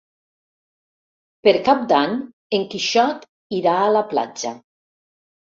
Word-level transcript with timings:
Per 1.47 1.53
Cap 1.67 1.83
d'Any 1.93 2.17
en 2.59 2.65
Quixot 2.73 3.29
irà 3.61 3.77
a 3.83 3.93
la 3.99 4.05
platja. 4.15 4.57